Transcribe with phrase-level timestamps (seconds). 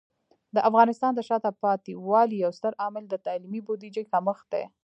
[0.55, 4.63] د افغانستان د شاته پاتې والي یو ستر عامل د تعلیمي بودیجه کمښت دی.